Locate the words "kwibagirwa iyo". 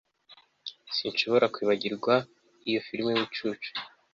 1.53-2.79